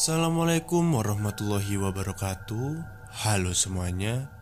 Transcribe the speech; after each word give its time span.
Assalamualaikum 0.00 0.96
warahmatullahi 0.96 1.76
wabarakatuh. 1.76 2.68
Halo 3.20 3.52
semuanya. 3.52 4.32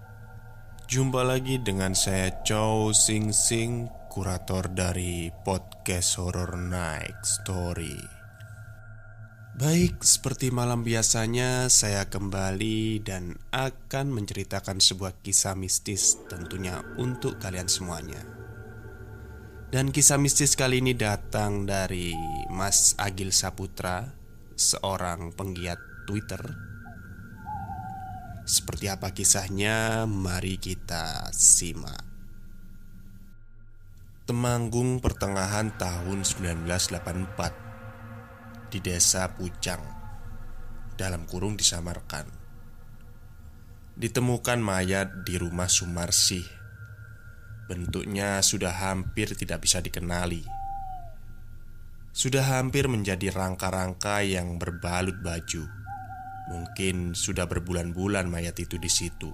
Jumpa 0.86 1.26
lagi 1.26 1.58
dengan 1.58 1.98
saya 1.98 2.30
Chow 2.46 2.94
Sing 2.94 3.34
Sing 3.34 3.90
Kurator 4.06 4.70
dari 4.70 5.34
podcast 5.42 6.14
Horror 6.22 6.54
Night 6.62 7.26
Story. 7.26 7.98
Baik, 9.58 9.98
seperti 9.98 10.54
malam 10.54 10.86
biasanya 10.86 11.66
saya 11.66 12.06
kembali 12.06 13.02
dan 13.02 13.34
akan 13.50 14.14
menceritakan 14.14 14.78
sebuah 14.78 15.26
kisah 15.26 15.58
mistis 15.58 16.22
tentunya 16.30 16.86
untuk 17.02 17.42
kalian 17.42 17.66
semuanya. 17.66 18.22
Dan 19.74 19.90
kisah 19.90 20.22
mistis 20.22 20.54
kali 20.54 20.78
ini 20.78 20.94
datang 20.94 21.66
dari 21.66 22.14
Mas 22.46 22.94
Agil 22.94 23.34
Saputra 23.34 24.17
Seorang 24.58 25.38
penggiat 25.38 25.78
Twitter. 26.02 26.42
Seperti 28.42 28.90
apa 28.90 29.14
kisahnya? 29.14 30.02
Mari 30.02 30.58
kita 30.58 31.30
simak. 31.30 32.02
Temanggung 34.26 34.98
pertengahan 34.98 35.78
tahun 35.78 36.26
1984 36.26 38.74
di 38.74 38.82
desa 38.82 39.30
Pucang 39.30 39.78
dalam 40.98 41.22
kurung 41.30 41.54
disamarkan. 41.54 42.26
Ditemukan 43.94 44.58
mayat 44.58 45.22
di 45.22 45.38
rumah 45.38 45.70
Sumarsi 45.70 46.42
bentuknya 47.70 48.42
sudah 48.42 48.74
hampir 48.74 49.38
tidak 49.38 49.62
bisa 49.62 49.78
dikenali 49.78 50.57
sudah 52.18 52.58
hampir 52.58 52.90
menjadi 52.90 53.30
rangka-rangka 53.30 54.26
yang 54.26 54.58
berbalut 54.58 55.22
baju. 55.22 55.70
Mungkin 56.50 57.14
sudah 57.14 57.46
berbulan-bulan 57.46 58.26
mayat 58.26 58.58
itu 58.58 58.74
di 58.74 58.90
situ. 58.90 59.30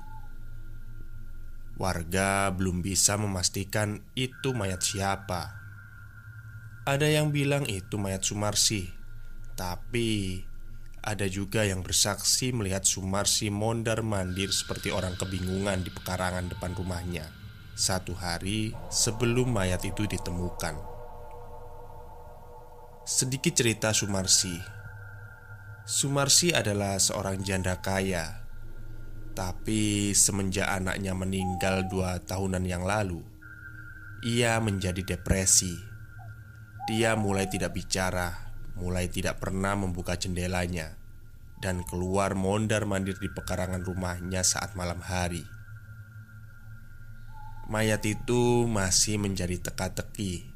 Warga 1.80 2.52
belum 2.52 2.84
bisa 2.84 3.16
memastikan 3.16 4.04
itu 4.12 4.52
mayat 4.52 4.84
siapa. 4.84 5.64
Ada 6.84 7.08
yang 7.08 7.32
bilang 7.32 7.64
itu 7.64 7.96
mayat 7.96 8.20
Sumarsi 8.20 8.84
tapi 9.56 10.44
ada 11.00 11.24
juga 11.24 11.64
yang 11.64 11.80
bersaksi 11.80 12.52
melihat 12.52 12.84
Sumarsi 12.84 13.48
mondar 13.48 14.04
mandir 14.04 14.52
seperti 14.52 14.92
orang 14.92 15.16
kebingungan 15.16 15.80
di 15.80 15.88
pekarangan 15.94 16.50
depan 16.52 16.74
rumahnya 16.74 17.30
Satu 17.78 18.12
hari 18.18 18.74
sebelum 18.90 19.54
mayat 19.54 19.80
itu 19.86 20.04
ditemukan 20.04 20.93
Sedikit 23.04 23.52
cerita 23.52 23.92
Sumarsi 23.92 24.56
Sumarsi 25.84 26.56
adalah 26.56 26.96
seorang 26.96 27.36
janda 27.44 27.76
kaya 27.84 28.40
Tapi 29.36 30.16
semenjak 30.16 30.72
anaknya 30.72 31.12
meninggal 31.12 31.84
dua 31.84 32.16
tahunan 32.24 32.64
yang 32.64 32.80
lalu 32.88 33.20
Ia 34.24 34.56
menjadi 34.64 35.04
depresi 35.04 35.76
Dia 36.88 37.12
mulai 37.12 37.44
tidak 37.44 37.76
bicara 37.76 38.44
mulai 38.74 39.06
tidak 39.06 39.38
pernah 39.38 39.76
membuka 39.78 40.18
jendelanya 40.18 40.98
dan 41.62 41.86
keluar 41.86 42.34
mondar-mandir 42.34 43.16
di 43.22 43.30
pekarangan 43.30 43.86
rumahnya 43.86 44.42
saat 44.42 44.74
malam 44.74 44.98
hari. 45.00 45.46
Mayat 47.70 48.04
itu 48.04 48.68
masih 48.68 49.16
menjadi 49.16 49.56
teka-teki. 49.56 50.53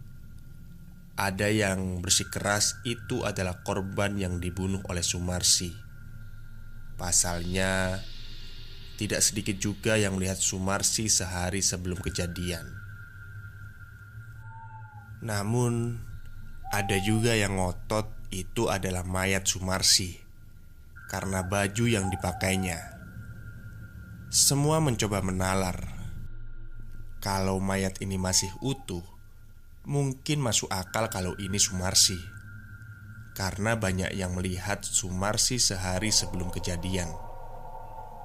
Ada 1.19 1.51
yang 1.51 1.99
bersikeras 1.99 2.79
itu 2.87 3.27
adalah 3.27 3.67
korban 3.67 4.15
yang 4.15 4.39
dibunuh 4.39 4.79
oleh 4.87 5.03
Sumarsi. 5.03 5.75
Pasalnya, 6.95 7.99
tidak 8.95 9.27
sedikit 9.27 9.59
juga 9.59 9.99
yang 9.99 10.15
melihat 10.15 10.39
Sumarsi 10.39 11.11
sehari 11.11 11.59
sebelum 11.59 11.99
kejadian. 11.99 12.71
Namun, 15.27 15.99
ada 16.71 16.95
juga 17.03 17.35
yang 17.35 17.59
ngotot 17.59 18.07
itu 18.31 18.71
adalah 18.71 19.03
mayat 19.03 19.43
Sumarsi 19.43 20.23
karena 21.11 21.43
baju 21.43 21.85
yang 21.91 22.07
dipakainya. 22.15 22.79
Semua 24.31 24.79
mencoba 24.79 25.19
menalar. 25.25 25.99
Kalau 27.19 27.59
mayat 27.59 27.99
ini 27.99 28.15
masih 28.15 28.55
utuh, 28.63 29.03
mungkin 29.89 30.45
masuk 30.45 30.69
akal 30.69 31.09
kalau 31.09 31.33
ini 31.41 31.57
Sumarsi. 31.57 32.21
Karena 33.33 33.73
banyak 33.75 34.13
yang 34.13 34.37
melihat 34.37 34.85
Sumarsi 34.85 35.57
sehari 35.57 36.13
sebelum 36.13 36.53
kejadian. 36.53 37.09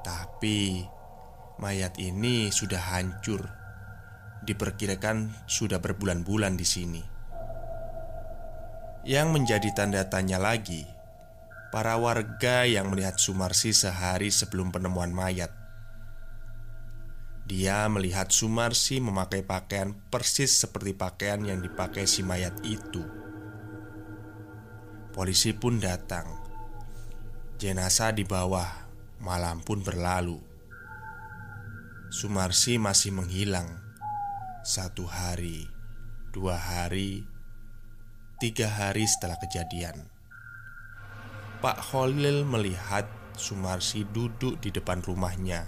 Tapi 0.03 0.83
mayat 1.63 1.95
ini 2.03 2.51
sudah 2.51 2.83
hancur. 2.91 3.47
Diperkirakan 4.43 5.47
sudah 5.47 5.79
berbulan-bulan 5.79 6.59
di 6.59 6.67
sini. 6.67 7.03
Yang 9.07 9.27
menjadi 9.31 9.69
tanda 9.71 10.03
tanya 10.11 10.35
lagi, 10.35 10.83
para 11.71 11.95
warga 11.95 12.67
yang 12.67 12.91
melihat 12.91 13.15
Sumarsi 13.15 13.71
sehari 13.71 14.35
sebelum 14.35 14.75
penemuan 14.75 15.15
mayat. 15.15 15.62
Dia 17.43 17.85
melihat 17.91 18.31
Sumarsi 18.31 19.03
memakai 19.03 19.43
pakaian 19.43 19.91
persis 20.07 20.53
seperti 20.53 20.95
pakaian 20.95 21.43
yang 21.43 21.59
dipakai 21.59 22.07
si 22.07 22.23
mayat 22.23 22.55
itu. 22.63 23.03
Polisi 25.11 25.51
pun 25.53 25.77
datang. 25.77 26.25
Jenazah 27.59 28.15
di 28.15 28.23
bawah, 28.23 28.87
malam 29.19 29.59
pun 29.61 29.83
berlalu. 29.83 30.39
Sumarsi 32.09 32.79
masih 32.79 33.11
menghilang. 33.11 33.81
Satu 34.63 35.03
hari, 35.03 35.67
dua 36.31 36.55
hari, 36.55 37.27
Tiga 38.43 38.67
hari 38.67 39.07
setelah 39.07 39.39
kejadian 39.39 40.03
Pak 41.63 41.79
Holil 41.93 42.43
melihat 42.43 43.07
Sumarsi 43.39 44.03
duduk 44.03 44.59
di 44.59 44.67
depan 44.67 44.99
rumahnya 44.99 45.63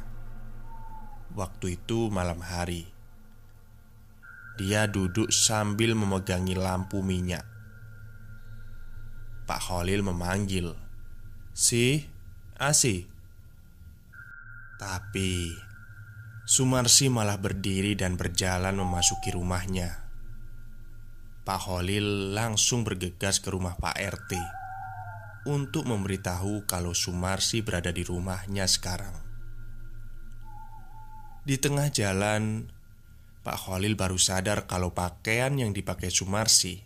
Waktu 1.36 1.76
itu 1.76 2.08
malam 2.08 2.40
hari. 2.40 2.88
Dia 4.56 4.88
duduk 4.88 5.36
sambil 5.36 5.92
memegangi 5.92 6.56
lampu 6.56 7.04
minyak. 7.04 7.44
Pak 9.44 9.62
Holil 9.68 10.00
memanggil 10.00 10.72
Si, 11.52 12.08
Asi 12.56 13.04
Tapi 14.80 15.52
Sumarsi 16.48 17.12
malah 17.12 17.36
berdiri 17.36 18.00
dan 18.00 18.16
berjalan 18.16 18.80
memasuki 18.80 19.36
rumahnya. 19.36 20.08
Pak 21.44 21.68
Holil 21.68 22.32
langsung 22.32 22.88
bergegas 22.88 23.44
ke 23.44 23.52
rumah 23.52 23.76
Pak 23.76 23.98
RT 23.98 24.32
untuk 25.52 25.84
memberitahu 25.84 26.64
kalau 26.64 26.96
Sumarsi 26.96 27.60
berada 27.60 27.92
di 27.92 28.08
rumahnya 28.08 28.70
sekarang. 28.70 29.25
Di 31.46 31.62
tengah 31.62 31.94
jalan, 31.94 32.74
Pak 33.46 33.70
Holil 33.70 33.94
baru 33.94 34.18
sadar 34.18 34.66
kalau 34.66 34.98
pakaian 34.98 35.54
yang 35.54 35.78
dipakai 35.78 36.10
Sumarsi 36.10 36.82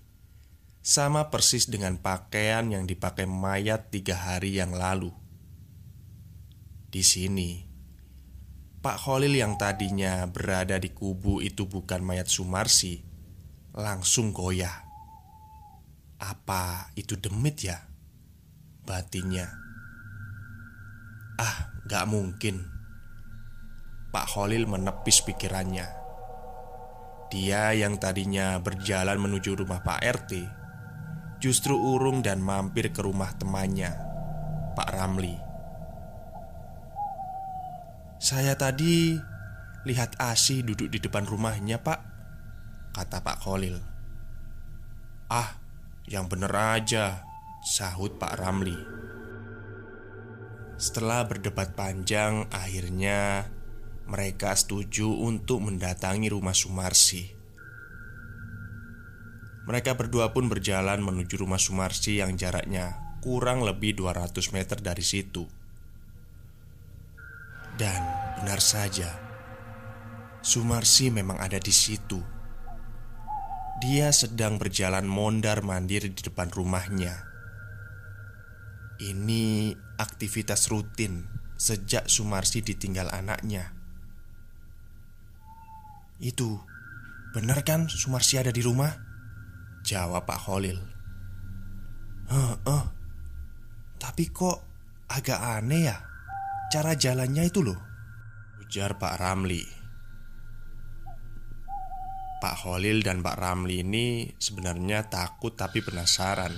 sama 0.83 1.31
persis 1.31 1.71
dengan 1.71 1.95
pakaian 1.95 2.67
yang 2.67 2.83
dipakai 2.83 3.23
mayat 3.23 3.87
tiga 3.87 4.19
hari 4.19 4.59
yang 4.59 4.75
lalu. 4.75 5.15
Di 6.91 7.07
sini, 7.07 7.63
Pak 8.83 9.07
Holil 9.07 9.39
yang 9.39 9.55
tadinya 9.55 10.27
berada 10.27 10.75
di 10.75 10.91
kubu 10.91 11.39
itu 11.39 11.63
bukan 11.63 12.03
mayat 12.03 12.27
Sumarsi, 12.27 12.99
langsung 13.71 14.35
goyah. 14.35 14.83
Apa 16.19 16.91
itu 16.99 17.15
demit 17.15 17.63
ya? 17.63 17.79
Batinnya. 18.83 19.47
Ah, 21.39 21.71
gak 21.87 22.11
mungkin. 22.11 22.78
Pak 24.09 24.25
Holil 24.33 24.65
menepis 24.65 25.21
pikirannya. 25.21 25.85
Dia 27.29 27.77
yang 27.77 28.01
tadinya 28.01 28.57
berjalan 28.57 29.21
menuju 29.21 29.53
rumah 29.53 29.85
Pak 29.85 30.01
RT 30.01 30.31
Justru 31.37 31.77
urung 31.77 32.25
dan 32.25 32.41
mampir 32.41 32.89
ke 32.89 33.05
rumah 33.05 33.31
temannya 33.37 33.93
Pak 34.73 34.89
Ramli. 34.89 35.37
Saya 38.19 38.57
tadi 38.57 39.15
lihat 39.87 40.19
Asi 40.19 40.59
duduk 40.59 40.91
di 40.91 40.99
depan 40.99 41.23
rumahnya 41.23 41.79
pak 41.79 42.03
Kata 42.91 43.23
Pak 43.23 43.39
Kholil 43.39 43.79
Ah, 45.31 45.55
yang 46.03 46.27
bener 46.27 46.51
aja 46.51 47.23
Sahut 47.63 48.19
Pak 48.19 48.35
Ramli. 48.39 48.75
Setelah 50.75 51.23
berdebat 51.23 51.71
panjang 51.79 52.51
Akhirnya 52.51 53.47
Mereka 54.09 54.57
setuju 54.57 55.05
untuk 55.05 55.61
mendatangi 55.61 56.33
rumah 56.33 56.57
Sumarsi 56.57 57.29
Mereka 59.69 59.93
berdua 59.93 60.33
pun 60.33 60.49
berjalan 60.49 60.97
menuju 61.05 61.37
rumah 61.37 61.61
Sumarsi 61.61 62.17
yang 62.17 62.33
jaraknya 62.33 63.09
kurang 63.19 63.61
lebih 63.61 63.99
200 63.99 64.33
meter 64.55 64.79
dari 64.79 65.03
situ. 65.03 65.45
Dan 67.77 68.01
benar 68.39 68.59
saja, 68.59 69.13
Sumarsi 70.39 71.11
memang 71.11 71.39
ada 71.39 71.59
di 71.59 71.71
situ. 71.71 72.19
Dia 73.79 74.11
sedang 74.11 74.59
berjalan 74.59 75.07
mondar-mandir 75.07 76.11
di 76.11 76.19
depan 76.19 76.51
rumahnya. 76.51 77.15
Ini 78.99 79.71
aktivitas 79.95 80.67
rutin 80.67 81.23
sejak 81.55 82.11
Sumarsi 82.11 82.59
ditinggal 82.59 83.07
anaknya. 83.11 83.78
Itu, 86.19 86.59
benar 87.31 87.63
kan 87.63 87.87
Sumarsi 87.87 88.35
ada 88.35 88.51
di 88.51 88.59
rumah? 88.59 88.91
Jawab 89.87 90.27
Pak 90.27 90.39
Holil. 90.47 90.79
Heh, 92.29 92.53
eh, 92.67 92.85
tapi 93.97 94.29
kok 94.29 94.57
agak 95.09 95.39
aneh 95.39 95.89
ya 95.89 95.97
cara 96.69 96.93
jalannya 96.93 97.49
itu 97.49 97.65
loh. 97.65 97.79
Ujar 98.61 99.01
Pak 99.01 99.17
Ramli. 99.17 99.65
Pak 102.39 102.55
Holil 102.63 103.03
dan 103.03 103.19
Pak 103.19 103.35
Ramli 103.35 103.83
ini 103.83 104.31
sebenarnya 104.37 105.09
takut 105.09 105.57
tapi 105.57 105.83
penasaran. 105.83 106.53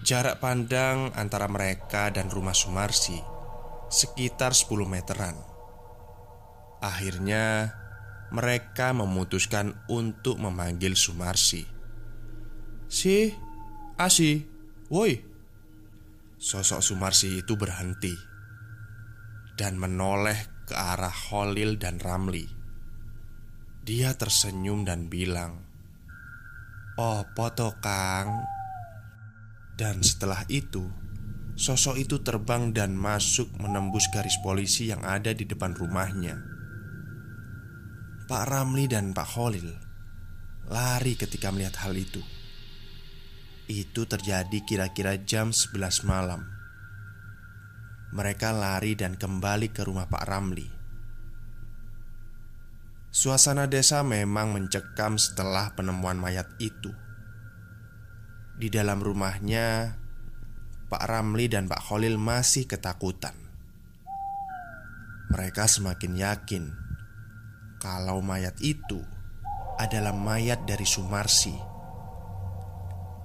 Jarak 0.00 0.40
pandang 0.40 1.12
antara 1.12 1.46
mereka 1.46 2.08
dan 2.08 2.32
rumah 2.32 2.56
Sumarsi 2.56 3.20
sekitar 3.92 4.56
10 4.56 4.88
meteran. 4.88 5.36
Akhirnya, 6.80 7.76
mereka 8.30 8.94
memutuskan 8.94 9.74
untuk 9.90 10.38
memanggil 10.38 10.94
Sumarsi. 10.94 11.66
Si, 12.90 13.30
Asi, 13.98 14.42
woi. 14.90 15.14
Sosok 16.40 16.80
Sumarsi 16.80 17.44
itu 17.44 17.54
berhenti 17.54 18.16
dan 19.60 19.76
menoleh 19.76 20.64
ke 20.64 20.72
arah 20.72 21.12
Holil 21.12 21.76
dan 21.76 22.00
Ramli. 22.00 22.48
Dia 23.84 24.16
tersenyum 24.16 24.88
dan 24.88 25.12
bilang, 25.12 25.60
"Oh, 26.96 27.28
foto 27.36 27.76
Kang." 27.84 28.40
Dan 29.76 30.00
setelah 30.00 30.48
itu, 30.48 30.88
sosok 31.60 32.00
itu 32.00 32.24
terbang 32.24 32.72
dan 32.72 32.96
masuk 32.96 33.52
menembus 33.60 34.08
garis 34.08 34.36
polisi 34.40 34.88
yang 34.88 35.04
ada 35.04 35.36
di 35.36 35.44
depan 35.44 35.76
rumahnya. 35.76 36.49
Pak 38.30 38.46
Ramli 38.46 38.86
dan 38.86 39.10
Pak 39.10 39.26
Holil 39.34 39.74
lari 40.70 41.18
ketika 41.18 41.50
melihat 41.50 41.82
hal 41.82 41.98
itu. 41.98 42.22
Itu 43.66 44.06
terjadi 44.06 44.54
kira-kira 44.62 45.18
jam 45.18 45.50
11 45.50 46.06
malam. 46.06 46.46
Mereka 48.14 48.54
lari 48.54 48.94
dan 48.94 49.18
kembali 49.18 49.74
ke 49.74 49.82
rumah 49.82 50.06
Pak 50.06 50.30
Ramli. 50.30 50.62
Suasana 53.10 53.66
desa 53.66 54.06
memang 54.06 54.54
mencekam 54.54 55.18
setelah 55.18 55.74
penemuan 55.74 56.14
mayat 56.14 56.46
itu. 56.62 56.94
Di 58.54 58.70
dalam 58.70 59.02
rumahnya, 59.02 59.98
Pak 60.86 61.02
Ramli 61.02 61.50
dan 61.50 61.66
Pak 61.66 61.82
Khalil 61.82 62.14
masih 62.14 62.70
ketakutan. 62.70 63.34
Mereka 65.34 65.66
semakin 65.66 66.14
yakin 66.14 66.79
kalau 67.80 68.20
mayat 68.20 68.54
itu 68.60 69.00
adalah 69.80 70.12
mayat 70.12 70.68
dari 70.68 70.84
Sumarsi, 70.84 71.56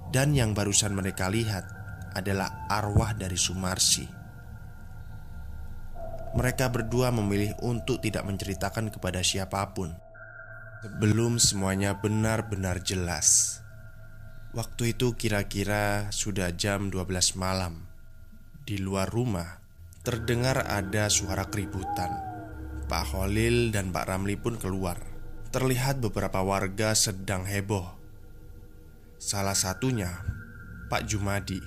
dan 0.08 0.32
yang 0.32 0.56
barusan 0.56 0.96
mereka 0.96 1.28
lihat 1.28 1.68
adalah 2.16 2.64
arwah 2.72 3.12
dari 3.12 3.36
Sumarsi. 3.36 4.08
Mereka 6.36 6.72
berdua 6.72 7.12
memilih 7.12 7.52
untuk 7.64 8.00
tidak 8.00 8.24
menceritakan 8.24 8.88
kepada 8.88 9.20
siapa 9.20 9.60
pun 9.76 9.92
sebelum 10.80 11.36
semuanya 11.36 11.96
benar-benar 12.00 12.80
jelas. 12.80 13.60
Waktu 14.56 14.96
itu 14.96 15.12
kira-kira 15.16 16.08
sudah 16.08 16.48
jam 16.56 16.88
12 16.88 17.36
malam. 17.36 17.84
Di 18.64 18.80
luar 18.80 19.12
rumah 19.12 19.60
terdengar 20.00 20.64
ada 20.64 21.12
suara 21.12 21.44
keributan. 21.48 22.35
Pak 22.86 23.14
Holil 23.14 23.74
dan 23.74 23.90
Pak 23.90 24.06
Ramli 24.06 24.38
pun 24.38 24.58
keluar. 24.58 24.98
Terlihat 25.50 25.98
beberapa 25.98 26.42
warga 26.42 26.94
sedang 26.94 27.46
heboh. 27.46 27.86
Salah 29.18 29.58
satunya 29.58 30.22
Pak 30.86 31.02
Jumadi. 31.06 31.62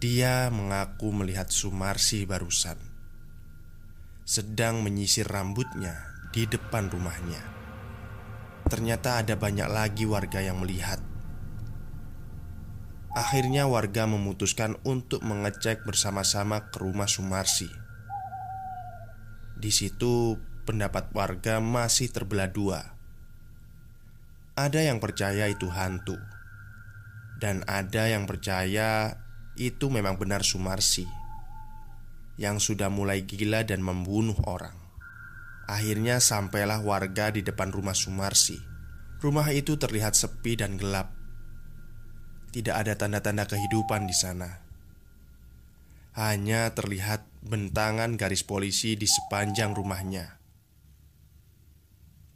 Dia 0.00 0.50
mengaku 0.50 1.14
melihat 1.14 1.52
Sumarsi 1.52 2.26
barusan 2.26 2.92
sedang 4.22 4.86
menyisir 4.86 5.26
rambutnya 5.26 5.98
di 6.30 6.46
depan 6.46 6.86
rumahnya. 6.86 7.42
Ternyata 8.70 9.18
ada 9.20 9.34
banyak 9.34 9.66
lagi 9.66 10.06
warga 10.06 10.38
yang 10.38 10.62
melihat. 10.62 11.02
Akhirnya 13.12 13.68
warga 13.68 14.08
memutuskan 14.08 14.80
untuk 14.88 15.20
mengecek 15.20 15.84
bersama-sama 15.84 16.72
ke 16.72 16.80
rumah 16.80 17.10
Sumarsi. 17.10 17.81
Di 19.62 19.70
situ 19.70 20.42
pendapat 20.66 21.14
warga 21.14 21.62
masih 21.62 22.10
terbelah 22.10 22.50
dua. 22.50 22.98
Ada 24.58 24.90
yang 24.90 24.98
percaya 24.98 25.46
itu 25.46 25.70
hantu, 25.70 26.18
dan 27.38 27.62
ada 27.70 28.10
yang 28.10 28.26
percaya 28.26 29.22
itu 29.54 29.86
memang 29.86 30.18
benar 30.18 30.42
Sumarsi 30.42 31.06
yang 32.42 32.58
sudah 32.58 32.90
mulai 32.90 33.22
gila 33.22 33.62
dan 33.62 33.86
membunuh 33.86 34.36
orang. 34.50 34.74
Akhirnya 35.70 36.18
sampailah 36.18 36.82
warga 36.82 37.30
di 37.30 37.46
depan 37.46 37.70
rumah 37.70 37.94
Sumarsi. 37.94 38.58
Rumah 39.22 39.54
itu 39.54 39.78
terlihat 39.78 40.18
sepi 40.18 40.58
dan 40.58 40.74
gelap. 40.74 41.14
Tidak 42.50 42.74
ada 42.74 42.98
tanda-tanda 42.98 43.46
kehidupan 43.46 44.10
di 44.10 44.16
sana. 44.16 44.58
Hanya 46.18 46.74
terlihat 46.74 47.31
bentangan 47.42 48.14
garis 48.14 48.46
polisi 48.46 48.94
di 48.94 49.10
sepanjang 49.10 49.74
rumahnya. 49.74 50.38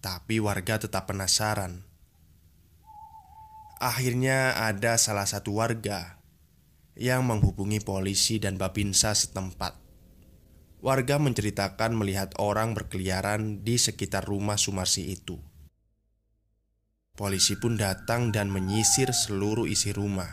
Tapi 0.02 0.42
warga 0.42 0.82
tetap 0.82 1.06
penasaran. 1.06 1.86
Akhirnya 3.78 4.58
ada 4.58 4.98
salah 4.98 5.26
satu 5.28 5.62
warga 5.62 6.18
yang 6.98 7.28
menghubungi 7.28 7.78
polisi 7.84 8.42
dan 8.42 8.58
babinsa 8.58 9.14
setempat. 9.14 9.78
Warga 10.82 11.16
menceritakan 11.18 11.96
melihat 11.96 12.34
orang 12.40 12.72
berkeliaran 12.74 13.62
di 13.62 13.76
sekitar 13.76 14.24
rumah 14.24 14.56
Sumarsi 14.56 15.12
itu. 15.12 15.36
Polisi 17.16 17.56
pun 17.56 17.80
datang 17.80 18.28
dan 18.28 18.52
menyisir 18.52 19.08
seluruh 19.12 19.64
isi 19.64 19.92
rumah. 19.92 20.28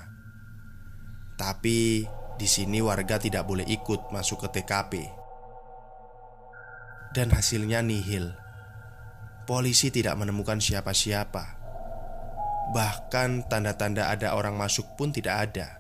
Tapi 1.40 2.04
di 2.34 2.50
sini 2.50 2.82
warga 2.82 3.22
tidak 3.22 3.46
boleh 3.46 3.66
ikut 3.70 4.10
masuk 4.10 4.48
ke 4.48 4.60
TKP. 4.60 4.94
Dan 7.14 7.30
hasilnya 7.30 7.86
nihil. 7.86 8.34
Polisi 9.46 9.94
tidak 9.94 10.18
menemukan 10.18 10.58
siapa-siapa. 10.58 11.62
Bahkan 12.74 13.52
tanda-tanda 13.52 14.10
ada 14.10 14.34
orang 14.34 14.58
masuk 14.58 14.98
pun 14.98 15.14
tidak 15.14 15.52
ada. 15.52 15.78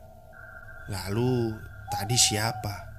Lalu, 0.91 1.57
tadi 1.89 2.13
siapa? 2.19 2.91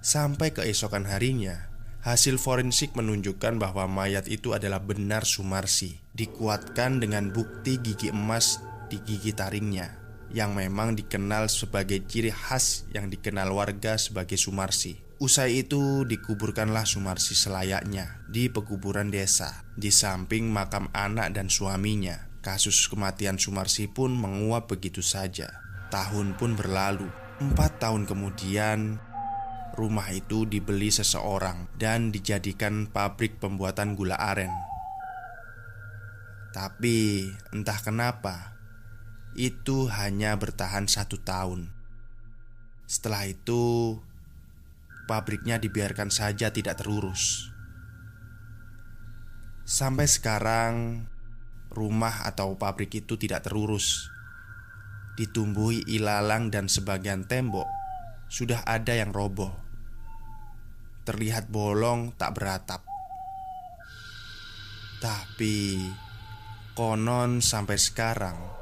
Sampai 0.00 0.56
keesokan 0.56 1.04
harinya, 1.04 1.68
hasil 2.00 2.40
forensik 2.40 2.96
menunjukkan 2.96 3.60
bahwa 3.60 3.84
mayat 3.90 4.24
itu 4.30 4.56
adalah 4.56 4.80
benar 4.80 5.28
Sumarsi, 5.28 6.00
dikuatkan 6.16 7.02
dengan 7.02 7.28
bukti 7.28 7.76
gigi 7.76 8.08
emas 8.08 8.62
di 8.88 8.96
gigi 9.04 9.36
taringnya 9.36 9.99
yang 10.30 10.54
memang 10.54 10.94
dikenal 10.94 11.50
sebagai 11.50 12.02
ciri 12.06 12.30
khas 12.30 12.86
yang 12.94 13.10
dikenal 13.10 13.50
warga 13.50 13.98
sebagai 13.98 14.38
Sumarsi. 14.38 14.98
Usai 15.20 15.60
itu 15.66 16.08
dikuburkanlah 16.08 16.88
Sumarsi 16.88 17.36
selayaknya 17.36 18.24
di 18.24 18.48
pekuburan 18.48 19.12
desa 19.12 19.68
di 19.76 19.92
samping 19.92 20.48
makam 20.48 20.88
anak 20.96 21.36
dan 21.36 21.52
suaminya. 21.52 22.30
Kasus 22.40 22.88
kematian 22.88 23.36
Sumarsi 23.36 23.84
pun 23.84 24.16
menguap 24.16 24.72
begitu 24.72 25.04
saja. 25.04 25.60
Tahun 25.92 26.40
pun 26.40 26.56
berlalu. 26.56 27.04
Empat 27.36 27.84
tahun 27.84 28.08
kemudian, 28.08 28.96
rumah 29.76 30.08
itu 30.08 30.48
dibeli 30.48 30.88
seseorang 30.88 31.68
dan 31.76 32.08
dijadikan 32.08 32.88
pabrik 32.88 33.36
pembuatan 33.36 33.92
gula 33.92 34.16
aren. 34.16 34.52
Tapi 36.50 37.28
entah 37.52 37.78
kenapa, 37.80 38.59
itu 39.38 39.86
hanya 39.86 40.34
bertahan 40.34 40.90
satu 40.90 41.20
tahun. 41.22 41.70
Setelah 42.90 43.30
itu, 43.30 43.94
pabriknya 45.06 45.62
dibiarkan 45.62 46.10
saja 46.10 46.50
tidak 46.50 46.82
terurus. 46.82 47.50
Sampai 49.62 50.10
sekarang, 50.10 51.06
rumah 51.70 52.26
atau 52.26 52.58
pabrik 52.58 52.90
itu 52.98 53.14
tidak 53.14 53.46
terurus. 53.46 54.10
ditumbuhi 55.20 55.84
ilalang 55.84 56.48
dan 56.48 56.64
sebagian 56.64 57.28
tembok 57.28 57.68
sudah 58.32 58.64
ada 58.64 58.96
yang 58.96 59.12
roboh. 59.12 59.52
Terlihat 61.04 61.52
bolong 61.52 62.16
tak 62.16 62.40
beratap. 62.40 62.80
Tapi 64.96 65.76
konon 66.72 67.44
sampai 67.44 67.76
sekarang 67.76 68.59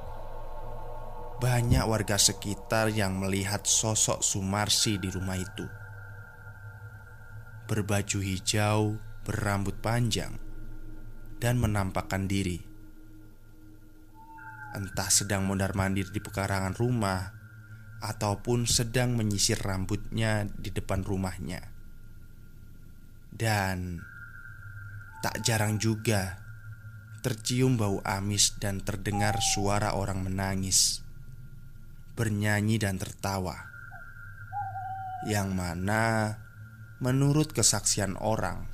banyak 1.39 1.87
warga 1.87 2.19
sekitar 2.19 2.91
yang 2.91 3.19
melihat 3.19 3.63
sosok 3.67 4.23
Sumarsi 4.23 4.99
di 4.99 5.11
rumah 5.11 5.39
itu. 5.39 5.67
Berbaju 7.71 8.19
hijau, 8.23 8.99
berambut 9.23 9.79
panjang, 9.79 10.35
dan 11.39 11.63
menampakkan 11.63 12.27
diri. 12.27 12.59
Entah 14.75 15.11
sedang 15.11 15.47
mondar-mandir 15.49 16.11
di 16.13 16.21
pekarangan 16.21 16.75
rumah 16.77 17.33
ataupun 18.03 18.69
sedang 18.69 19.15
menyisir 19.15 19.59
rambutnya 19.59 20.47
di 20.47 20.71
depan 20.71 21.03
rumahnya. 21.03 21.63
Dan 23.29 24.03
Tak 25.19 25.43
jarang 25.43 25.83
juga 25.83 26.39
tercium 27.27 27.75
bau 27.75 27.99
amis 28.07 28.55
dan 28.63 28.79
terdengar 28.79 29.43
suara 29.43 29.99
orang 29.99 30.23
menangis, 30.23 31.03
bernyanyi 32.19 32.83
dan 32.83 32.99
tertawa. 32.99 33.55
Yang 35.31 35.49
mana 35.55 36.35
menurut 36.99 37.55
kesaksian 37.55 38.19
orang 38.19 38.67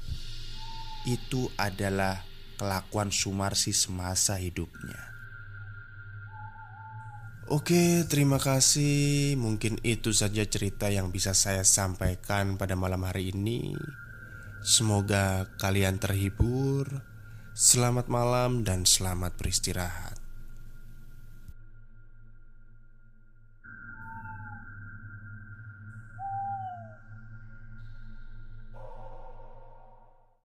itu 1.05 1.53
adalah 1.61 2.25
kelakuan 2.57 3.13
Sumarsi 3.13 3.77
semasa 3.77 4.41
hidupnya. 4.41 5.13
Oke, 7.53 8.09
terima 8.09 8.41
kasih. 8.41 9.37
Mungkin 9.37 9.85
itu 9.85 10.17
saja 10.17 10.49
cerita 10.49 10.89
yang 10.89 11.13
bisa 11.13 11.37
saya 11.37 11.61
sampaikan 11.61 12.57
pada 12.57 12.73
malam 12.73 13.05
hari 13.05 13.37
ini. 13.37 13.77
Semoga 14.65 15.53
kalian 15.61 16.01
terhibur. 16.01 17.05
Selamat 17.53 18.09
malam 18.09 18.65
dan 18.65 18.89
selamat 18.89 19.37
beristirahat. 19.37 20.24